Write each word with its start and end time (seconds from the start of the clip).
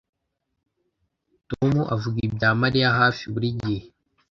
Tom 1.49 1.71
avuga 1.95 2.17
ibya 2.27 2.49
Mariya 2.61 2.89
hafi 2.99 3.23
buri 3.33 3.49
gihe 3.61 3.85